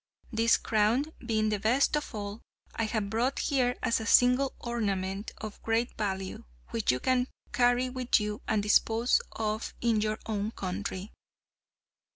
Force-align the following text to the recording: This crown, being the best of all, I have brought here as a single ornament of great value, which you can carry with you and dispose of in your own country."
This 0.31 0.57
crown, 0.57 1.05
being 1.23 1.49
the 1.49 1.59
best 1.59 1.95
of 1.95 2.15
all, 2.15 2.41
I 2.75 2.85
have 2.85 3.11
brought 3.11 3.37
here 3.37 3.75
as 3.83 3.99
a 3.99 4.07
single 4.07 4.55
ornament 4.59 5.31
of 5.37 5.61
great 5.61 5.95
value, 5.95 6.43
which 6.69 6.91
you 6.91 6.99
can 6.99 7.27
carry 7.53 7.87
with 7.87 8.19
you 8.19 8.41
and 8.47 8.63
dispose 8.63 9.21
of 9.31 9.75
in 9.79 10.01
your 10.01 10.17
own 10.25 10.53
country." 10.53 11.11